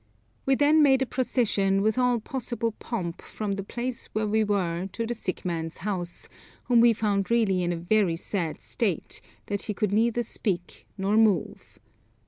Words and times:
We 0.47 0.55
then 0.55 0.81
made 0.81 1.03
a 1.03 1.05
procession, 1.05 1.83
with 1.83 1.95
all 1.99 2.19
possible 2.19 2.71
pomp, 2.71 3.21
from 3.21 3.51
the 3.51 3.61
place 3.63 4.07
where 4.13 4.25
we 4.25 4.43
were 4.43 4.89
to 4.93 5.05
the 5.05 5.13
sick 5.13 5.45
man's 5.45 5.77
house, 5.85 6.27
whom 6.63 6.81
we 6.81 6.91
found 6.91 7.29
really 7.29 7.61
in 7.61 7.71
a 7.71 7.77
very 7.77 8.15
sad 8.15 8.61
state 8.61 9.21
in 9.23 9.29
that 9.45 9.61
he 9.65 9.75
could 9.75 9.93
neither 9.93 10.23
speak 10.23 10.87
nor 10.97 11.17
move. 11.17 11.77